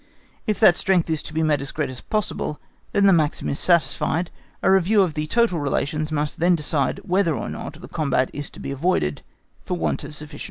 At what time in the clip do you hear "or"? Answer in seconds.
7.37-7.49